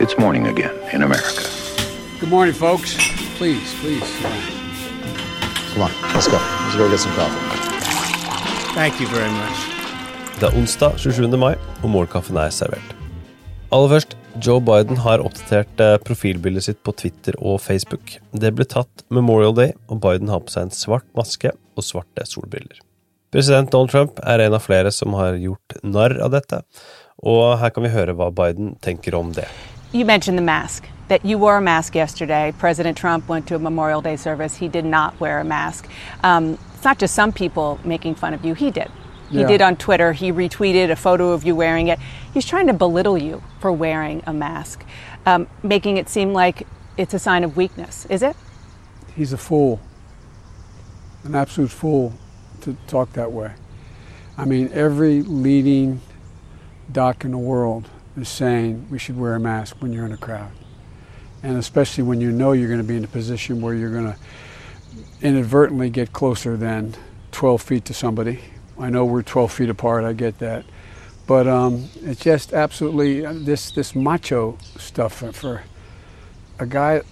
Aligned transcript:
It's 0.00 0.16
morning 0.16 0.46
again 0.46 0.76
in 0.92 1.02
America. 1.02 1.42
Good 2.20 2.30
morning, 2.30 2.54
folks. 2.54 2.94
Please, 3.36 3.74
please. 3.80 4.08
Come 5.74 5.82
on, 5.82 5.90
let's 6.14 6.28
go. 6.28 6.38
Let's 6.38 6.76
go 6.76 6.88
get 6.88 7.00
some 7.00 7.14
coffee. 7.18 7.42
Thank 8.76 9.00
you 9.00 9.08
very 9.08 9.30
much. 9.30 9.58
Det 10.38 10.46
er 10.46 10.54
onsdag 10.54 11.00
27. 11.02 11.34
mai, 11.34 11.56
og 11.82 11.90
morgenkaffen 11.90 12.38
er 12.38 12.52
servert. 12.54 12.92
Aller 13.74 13.90
først, 13.90 14.14
Joe 14.46 14.62
Biden 14.62 15.00
har 15.02 15.18
oppdatert 15.18 15.82
eh, 15.82 15.96
profilbildet 16.06 16.68
sitt 16.68 16.78
på 16.86 16.94
Twitter 16.94 17.34
og 17.42 17.58
Facebook. 17.64 18.20
Det 18.30 18.52
ble 18.54 18.68
tatt 18.70 19.02
Memorial 19.10 19.56
Day, 19.56 19.72
og 19.90 19.98
Biden 20.04 20.30
har 20.30 20.44
på 20.44 20.54
seg 20.54 20.68
en 20.68 20.76
svart 20.78 21.08
maske 21.18 21.50
og 21.74 21.86
svarte 21.86 22.22
solbriller. 22.30 22.78
President 23.34 23.74
Donald 23.74 23.90
Trump 23.90 24.22
er 24.22 24.46
en 24.46 24.54
av 24.54 24.62
flere 24.62 24.94
som 24.94 25.18
har 25.18 25.34
gjort 25.42 25.74
narr 25.82 26.14
av 26.22 26.30
dette, 26.38 26.62
og 27.18 27.58
her 27.58 27.74
kan 27.74 27.82
vi 27.82 27.92
høre 27.96 28.14
hva 28.14 28.30
Biden 28.30 28.76
tenker 28.78 29.18
om 29.18 29.34
det. 29.34 29.48
You 29.90 30.04
mentioned 30.04 30.36
the 30.36 30.42
mask, 30.42 30.86
that 31.08 31.24
you 31.24 31.38
wore 31.38 31.56
a 31.56 31.62
mask 31.62 31.94
yesterday. 31.94 32.52
President 32.58 32.98
Trump 32.98 33.26
went 33.26 33.46
to 33.48 33.54
a 33.54 33.58
Memorial 33.58 34.02
Day 34.02 34.16
service. 34.16 34.56
He 34.56 34.68
did 34.68 34.84
not 34.84 35.18
wear 35.18 35.38
a 35.40 35.44
mask. 35.44 35.88
Um, 36.22 36.58
it's 36.74 36.84
not 36.84 36.98
just 36.98 37.14
some 37.14 37.32
people 37.32 37.80
making 37.84 38.14
fun 38.16 38.34
of 38.34 38.44
you, 38.44 38.52
he 38.54 38.70
did. 38.70 38.90
He 39.30 39.40
Yeah. 39.40 39.46
did 39.46 39.62
on 39.62 39.76
Twitter. 39.76 40.12
He 40.12 40.30
retweeted 40.30 40.90
a 40.90 40.96
photo 40.96 41.32
of 41.32 41.44
you 41.44 41.56
wearing 41.56 41.88
it. 41.88 41.98
He's 42.32 42.44
trying 42.44 42.66
to 42.66 42.74
belittle 42.74 43.16
you 43.16 43.42
for 43.60 43.72
wearing 43.72 44.22
a 44.26 44.32
mask, 44.32 44.84
um, 45.24 45.46
making 45.62 45.96
it 45.96 46.08
seem 46.10 46.34
like 46.34 46.66
it's 46.98 47.14
a 47.14 47.18
sign 47.18 47.42
of 47.42 47.56
weakness. 47.56 48.06
Is 48.10 48.22
it? 48.22 48.36
He's 49.16 49.32
a 49.32 49.38
fool, 49.38 49.80
an 51.24 51.34
absolute 51.34 51.70
fool 51.70 52.12
to 52.60 52.76
talk 52.86 53.14
that 53.14 53.32
way. 53.32 53.52
I 54.36 54.44
mean, 54.44 54.70
every 54.72 55.22
leading 55.22 56.00
doc 56.92 57.24
in 57.24 57.30
the 57.32 57.38
world 57.38 57.88
is 58.20 58.28
saying 58.28 58.88
we 58.90 58.98
should 58.98 59.18
wear 59.18 59.34
a 59.34 59.40
mask 59.40 59.76
when 59.80 59.92
you're 59.92 60.06
in 60.06 60.12
a 60.12 60.16
crowd. 60.16 60.52
And 61.42 61.56
especially 61.56 62.04
when 62.04 62.20
you 62.20 62.32
know 62.32 62.52
you're 62.52 62.68
going 62.68 62.80
to 62.80 62.86
be 62.86 62.96
in 62.96 63.04
a 63.04 63.08
position 63.08 63.60
where 63.60 63.74
you're 63.74 63.92
going 63.92 64.12
to 64.12 64.16
inadvertently 65.20 65.90
get 65.90 66.12
closer 66.12 66.56
than 66.56 66.94
12 67.32 67.62
feet 67.62 67.84
to 67.86 67.94
somebody. 67.94 68.40
I 68.78 68.90
know 68.90 69.04
we're 69.04 69.22
12 69.22 69.52
feet 69.52 69.70
apart, 69.70 70.04
I 70.04 70.12
get 70.12 70.38
that. 70.38 70.64
But 71.26 71.46
um, 71.46 71.88
it's 72.02 72.22
just 72.22 72.52
absolutely 72.52 73.26
uh, 73.26 73.34
this, 73.34 73.70
this 73.70 73.94
macho 73.94 74.56
stuff 74.78 75.14
for, 75.14 75.32
for 75.32 75.62
a 76.58 76.66
guy 76.66 77.02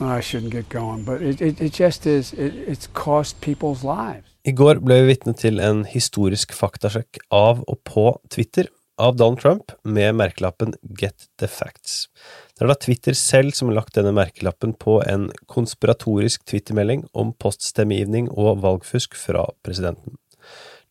I 0.00 0.20
shouldn't 0.20 0.50
get 0.50 0.68
going, 0.68 1.04
but 1.04 1.22
it, 1.22 1.40
it, 1.40 1.60
it 1.60 1.72
just 1.72 2.06
is, 2.06 2.32
it, 2.32 2.54
it's 2.54 2.88
cost 2.88 3.40
people's 3.40 3.84
lives. 3.84 4.26
I 4.44 4.52
går 4.52 4.82
ble 4.84 4.98
vi 5.00 5.14
vitne 5.14 5.32
til 5.38 5.60
en 5.62 5.84
historisk 5.88 6.52
faktasjekk 6.52 7.22
av 7.32 7.62
og 7.64 7.78
på 7.88 8.10
Twitter 8.28 8.66
av 9.00 9.16
Donald 9.16 9.40
Trump 9.40 9.72
med 9.82 10.14
merkelappen 10.14 10.74
Get 10.98 11.26
the 11.40 11.48
facts. 11.50 12.08
Det 12.54 12.64
er 12.64 12.70
da 12.70 12.76
Twitter 12.78 13.16
selv 13.18 13.56
som 13.56 13.70
har 13.70 13.80
lagt 13.80 13.96
denne 13.98 14.14
merkelappen 14.14 14.74
på 14.78 15.00
en 15.02 15.30
konspiratorisk 15.50 16.44
twittermelding 16.50 17.06
om 17.12 17.32
poststemmegivning 17.42 18.30
og 18.30 18.62
valgfusk 18.62 19.16
fra 19.18 19.48
presidenten. 19.66 20.18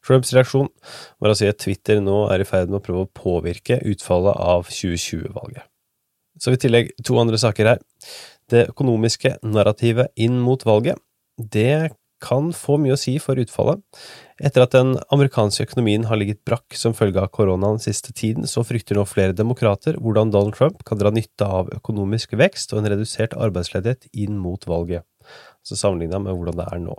Trumps 0.03 0.33
reaksjon 0.35 0.67
var 1.23 1.31
å 1.31 1.37
si 1.39 1.47
at 1.47 1.61
Twitter 1.63 2.01
nå 2.03 2.25
er 2.33 2.43
i 2.43 2.47
ferd 2.47 2.71
med 2.71 2.81
å 2.81 2.83
prøve 2.83 3.05
å 3.05 3.13
påvirke 3.15 3.79
utfallet 3.87 4.35
av 4.35 4.67
2020-valget. 4.67 5.63
Så 6.41 6.51
i 6.51 6.59
tillegg 6.59 6.91
to 7.05 7.15
andre 7.21 7.39
saker 7.39 7.69
her. 7.71 7.83
Det 8.51 8.67
økonomiske 8.73 9.37
narrativet 9.47 10.11
inn 10.19 10.41
mot 10.43 10.65
valget, 10.67 10.99
det 11.37 11.93
kan 12.23 12.51
få 12.55 12.77
mye 12.81 12.95
å 12.95 12.99
si 12.99 13.17
for 13.21 13.39
utfallet. 13.41 13.81
Etter 14.43 14.65
at 14.65 14.73
den 14.75 14.95
amerikanske 15.13 15.67
økonomien 15.67 16.07
har 16.09 16.19
ligget 16.19 16.41
brakk 16.47 16.75
som 16.79 16.95
følge 16.97 17.21
av 17.21 17.31
koronaen 17.35 17.81
siste 17.83 18.15
tiden, 18.15 18.47
så 18.49 18.65
frykter 18.65 18.97
nå 18.97 19.05
flere 19.09 19.35
demokrater 19.37 19.99
hvordan 19.99 20.33
Donald 20.33 20.57
Trump 20.57 20.83
kan 20.87 21.01
dra 21.01 21.11
nytte 21.13 21.47
av 21.47 21.71
økonomisk 21.75 22.37
vekst 22.39 22.73
og 22.73 22.81
en 22.81 22.91
redusert 22.95 23.35
arbeidsledighet 23.37 24.09
inn 24.25 24.39
mot 24.41 24.67
valget, 24.69 25.05
altså 25.61 25.79
sammenligna 25.79 26.23
med 26.23 26.39
hvordan 26.39 26.63
det 26.63 26.69
er 26.71 26.87
nå. 26.87 26.97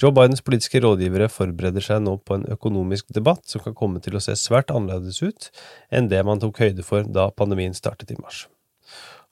Joe 0.00 0.10
Bidens 0.14 0.42
politiske 0.42 0.80
rådgivere 0.82 1.28
forbereder 1.30 1.84
seg 1.84 2.02
nå 2.02 2.16
på 2.26 2.38
en 2.38 2.48
økonomisk 2.50 3.12
debatt 3.14 3.46
som 3.50 3.62
kan 3.64 3.76
komme 3.78 4.02
til 4.02 4.18
å 4.18 4.24
se 4.24 4.34
svært 4.38 4.72
annerledes 4.74 5.22
ut 5.22 5.52
enn 5.94 6.10
det 6.10 6.24
man 6.26 6.42
tok 6.42 6.62
høyde 6.64 6.86
for 6.86 7.06
da 7.06 7.30
pandemien 7.30 7.76
startet 7.76 8.10
i 8.10 8.18
mars. 8.18 8.48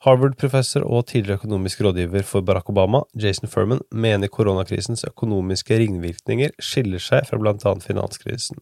Harvard-professor 0.01 0.81
og 0.81 1.03
tidligere 1.11 1.37
økonomisk 1.37 1.83
rådgiver 1.85 2.23
for 2.25 2.41
Barack 2.41 2.71
Obama, 2.73 3.03
Jason 3.13 3.49
Furman, 3.51 3.83
mener 3.93 4.31
koronakrisens 4.33 5.03
økonomiske 5.05 5.77
ringvirkninger 5.77 6.55
skiller 6.57 7.03
seg 7.03 7.27
fra 7.29 7.37
blant 7.37 7.61
annet 7.69 7.85
finanskrisen. 7.85 8.57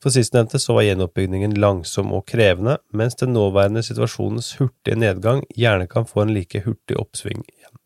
For 0.00 0.14
sistnevnte 0.14 0.56
så 0.62 0.78
var 0.78 0.86
gjenoppbyggingen 0.86 1.58
langsom 1.60 2.14
og 2.16 2.24
krevende, 2.32 2.78
mens 2.88 3.20
den 3.20 3.36
nåværende 3.36 3.84
situasjonens 3.84 4.54
hurtige 4.62 4.96
nedgang 4.96 5.44
gjerne 5.52 5.90
kan 5.92 6.08
få 6.08 6.24
en 6.24 6.34
like 6.38 6.64
hurtig 6.64 6.96
oppsving 6.96 7.44
igjen. 7.44 7.76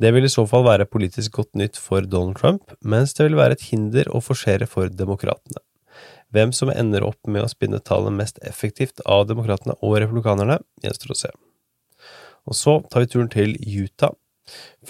Det 0.00 0.12
vil 0.12 0.28
i 0.28 0.32
så 0.32 0.44
fall 0.48 0.68
være 0.68 0.88
politisk 0.92 1.40
godt 1.40 1.56
nytt 1.56 1.80
for 1.80 2.04
Donald 2.04 2.36
Trump, 2.36 2.76
mens 2.84 3.16
det 3.16 3.30
vil 3.30 3.40
være 3.40 3.56
et 3.56 3.68
hinder 3.72 4.12
å 4.12 4.20
forsere 4.20 4.68
for 4.68 4.92
demokratene. 4.92 5.64
Hvem 6.36 6.52
som 6.52 6.68
ender 6.68 7.04
opp 7.08 7.24
med 7.26 7.48
å 7.48 7.50
spinne 7.50 7.80
tallene 7.80 8.20
mest 8.20 8.38
effektivt 8.44 9.00
av 9.08 9.24
demokratene 9.32 9.80
og 9.80 10.02
republikanerne, 10.04 10.60
gjenstår 10.84 11.16
å 11.16 11.24
se. 11.24 11.38
Og 12.50 12.58
så 12.58 12.80
tar 12.90 13.04
vi 13.04 13.12
turen 13.12 13.30
til 13.32 13.54
Utah. 13.62 14.16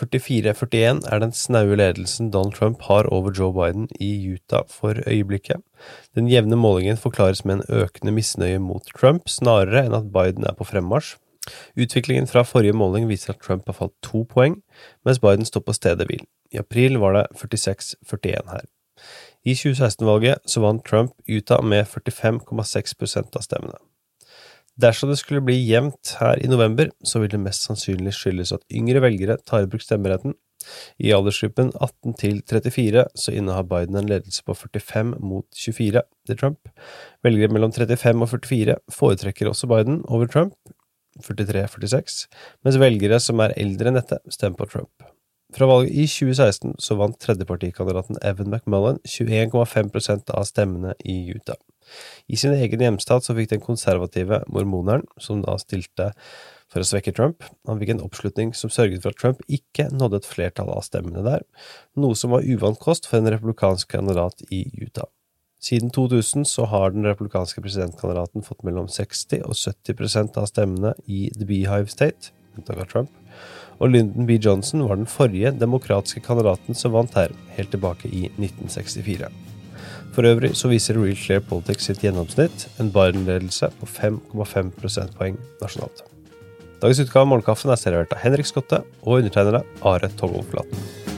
44-41 0.00 1.03
er 1.12 1.21
den 1.21 1.32
snaue 1.37 1.76
ledelsen 1.76 2.31
Donald 2.32 2.54
Trump 2.56 2.82
har 2.88 3.09
over 3.12 3.32
Joe 3.37 3.53
Biden 3.53 3.88
i 4.00 4.32
Utah 4.32 4.65
for 4.69 4.97
øyeblikket. 5.06 5.60
Den 6.15 6.31
jevne 6.32 6.56
målingen 6.56 6.97
forklares 6.97 7.44
med 7.44 7.54
en 7.59 7.82
økende 7.82 8.15
misnøye 8.16 8.59
mot 8.59 8.88
Trump, 8.97 9.28
snarere 9.28 9.84
enn 9.84 9.97
at 9.98 10.09
Biden 10.15 10.48
er 10.48 10.56
på 10.56 10.65
fremmarsj. 10.65 11.19
Utviklingen 11.76 12.28
fra 12.31 12.44
forrige 12.44 12.76
måling 12.76 13.09
viser 13.09 13.34
at 13.34 13.41
Trump 13.44 13.66
har 13.66 13.77
falt 13.77 13.97
to 14.03 14.25
poeng, 14.28 14.60
mens 15.04 15.21
Biden 15.21 15.44
står 15.44 15.65
på 15.66 15.77
stedet 15.77 16.06
hvil. 16.09 16.25
I 16.53 16.60
april 16.60 16.98
var 16.98 17.16
det 17.16 17.27
46-41 17.37 18.50
her. 18.50 18.65
I 19.44 19.54
2016-valget 19.56 20.44
så 20.47 20.60
vant 20.60 20.84
Trump 20.84 21.12
Utah 21.28 21.65
med 21.65 21.87
45,6% 21.88 23.37
av 23.37 23.47
stemmene. 23.47 23.78
Dersom 24.81 25.11
det 25.11 25.19
skulle 25.21 25.43
bli 25.45 25.57
jevnt 25.59 26.15
her 26.21 26.41
i 26.41 26.49
november, 26.49 26.89
så 27.05 27.21
vil 27.21 27.33
det 27.33 27.41
mest 27.43 27.67
sannsynlig 27.67 28.15
skyldes 28.17 28.53
at 28.55 28.65
yngre 28.73 29.03
velgere 29.05 29.37
tar 29.45 29.65
i 29.65 29.69
bruk 29.69 29.83
stemmeretten. 29.85 30.37
I 31.01 31.13
aldersgruppen 31.17 31.73
18 31.75 32.17
til 32.21 32.41
34 32.49 33.05
så 33.19 33.35
innehar 33.35 33.67
Biden 33.69 33.97
en 33.97 34.09
ledelse 34.09 34.45
på 34.47 34.55
45 34.57 35.15
mot 35.25 35.47
24 35.57 36.03
til 36.29 36.41
Trump. 36.41 36.69
Velgere 37.25 37.53
mellom 37.53 37.73
35 37.73 38.25
og 38.25 38.33
44 38.35 38.77
foretrekker 38.93 39.51
også 39.51 39.69
Biden 39.73 40.03
over 40.09 40.29
Trump, 40.31 40.55
43-46, 41.25 42.27
mens 42.65 42.79
velgere 42.81 43.19
som 43.21 43.41
er 43.43 43.57
eldre 43.61 43.91
enn 43.91 43.99
dette, 43.99 44.21
stemmer 44.33 44.63
på 44.63 44.71
Trump. 44.77 45.11
Fra 45.57 45.67
valget 45.67 45.97
i 45.99 46.07
2016 46.07 46.77
så 46.79 46.97
vant 47.01 47.19
tredjepartikandidaten 47.19 48.21
Evan 48.23 48.53
McMullen 48.53 49.01
21,5% 49.03 50.31
av 50.31 50.47
stemmene 50.47 50.95
i 51.03 51.25
Utah. 51.35 51.59
I 52.31 52.39
sin 52.41 52.55
egen 52.56 52.83
hjemstat 52.84 53.27
så 53.27 53.37
fikk 53.37 53.53
den 53.53 53.62
konservative 53.65 54.43
mormoneren, 54.49 55.06
som 55.19 55.43
da 55.45 55.56
stilte 55.61 56.11
for 56.71 56.83
å 56.83 56.87
svekke 56.87 57.12
Trump, 57.17 57.43
han 57.67 57.81
fikk 57.81 57.95
en 57.97 58.03
oppslutning 58.05 58.53
som 58.55 58.71
sørget 58.71 59.03
for 59.03 59.11
at 59.11 59.19
Trump 59.19 59.41
ikke 59.51 59.89
nådde 59.91 60.21
et 60.21 60.28
flertall 60.31 60.71
av 60.71 60.84
stemmene 60.87 61.25
der, 61.27 61.47
noe 61.99 62.19
som 62.19 62.31
var 62.34 62.47
uvant 62.47 62.78
kost 62.83 63.11
for 63.11 63.19
en 63.19 63.31
republikansk 63.33 63.91
kandidat 63.91 64.45
i 64.55 64.62
Utah. 64.78 65.11
Siden 65.61 65.91
2000 65.93 66.47
så 66.49 66.65
har 66.71 66.95
den 66.95 67.05
republikanske 67.05 67.61
presidentkandidaten 67.61 68.47
fått 68.47 68.62
mellom 68.65 68.87
60 68.89 69.43
og 69.45 69.59
70% 69.59 70.39
av 70.41 70.47
stemmene 70.49 70.95
i 71.05 71.27
The 71.34 71.45
Beehive 71.45 71.91
State, 71.93 72.33
unntatt 72.57 72.89
Trump, 72.89 73.11
og 73.81 73.93
Lyndon 73.93 74.28
B. 74.28 74.39
Johnson 74.41 74.87
var 74.87 74.97
den 74.97 75.11
forrige 75.11 75.53
demokratiske 75.57 76.22
kandidaten 76.25 76.77
som 76.77 76.95
vant 76.97 77.17
her, 77.17 77.34
helt 77.57 77.72
tilbake 77.75 78.09
i 78.09 78.28
1964. 78.39 79.28
For 80.15 80.26
øvrig 80.26 80.54
så 80.59 80.71
viser 80.71 80.98
Real 80.98 81.19
Clear 81.19 81.43
Politics 81.47 81.87
sitt 81.87 82.03
gjennomsnitt 82.03 82.66
en 82.82 82.91
Biden-ledelse 82.94 83.71
på 83.78 83.87
5,5 83.87 84.72
prosentpoeng 84.81 85.38
nasjonalt. 85.62 86.03
Dagens 86.81 87.03
utgave 87.04 87.27
av 87.27 87.30
Morgenkaffen 87.34 87.71
er 87.71 87.78
servert 87.78 88.16
av 88.16 88.22
Henrik 88.24 88.48
Skotte 88.48 88.83
og 89.04 89.21
undertegnede 89.21 89.62
Are 89.86 90.10
Togolflaten. 90.18 91.09